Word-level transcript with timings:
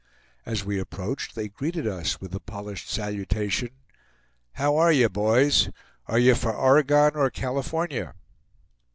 As 0.47 0.65
we 0.65 0.79
approached, 0.79 1.35
they 1.35 1.47
greeted 1.47 1.85
us 1.85 2.19
with 2.19 2.31
the 2.31 2.39
polished 2.39 2.89
salutation: 2.89 3.69
"How 4.53 4.75
are 4.77 4.91
ye, 4.91 5.05
boys? 5.05 5.69
Are 6.07 6.17
ye 6.17 6.33
for 6.33 6.51
Oregon 6.51 7.11
or 7.13 7.29
California?" 7.29 8.15